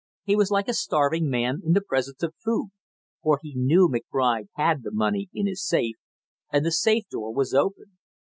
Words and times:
He 0.23 0.35
was 0.35 0.49
like 0.49 0.67
a 0.67 0.73
starving 0.73 1.29
man 1.29 1.61
in 1.63 1.73
the 1.73 1.79
presence 1.81 2.23
of 2.23 2.33
food, 2.43 2.71
for 3.21 3.37
he 3.39 3.53
knew 3.55 3.87
McBride 3.87 4.47
had 4.55 4.81
the 4.81 4.89
money 4.91 5.29
in 5.31 5.45
his 5.45 5.63
safe 5.63 5.97
and 6.51 6.65
the 6.65 6.71
safe 6.71 7.07
door 7.11 7.31
was 7.31 7.53
open. 7.53 7.99